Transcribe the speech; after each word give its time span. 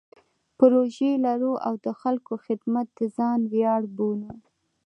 پروژې 0.57 1.11
لرو 1.25 1.53
او 1.67 1.73
د 1.85 1.87
خلکو 2.01 2.33
خدمت 2.45 2.87
د 2.97 2.99
ځان 3.17 3.39
ویاړ 3.53 3.81
بولو. 3.95 4.31